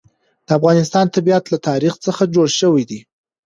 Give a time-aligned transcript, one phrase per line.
[0.45, 2.99] د افغانستان طبیعت له تاریخ څخه جوړ شوی دی.